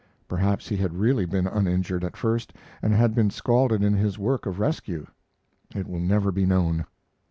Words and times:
Perhaps 0.27 0.67
he 0.67 0.77
had 0.77 0.97
really 0.97 1.27
been 1.27 1.45
uninjured 1.45 2.03
at 2.03 2.17
first 2.17 2.53
and 2.81 2.91
had 2.91 3.13
been 3.13 3.29
scalded 3.29 3.83
in 3.83 3.93
his 3.93 4.17
work 4.17 4.47
of 4.47 4.57
rescue; 4.59 5.05
it 5.75 5.85
will 5.87 5.99
never 5.99 6.31
be 6.31 6.43
known. 6.47 6.87